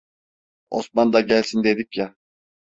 [0.69, 2.15] Osman da gelsin dedik ya...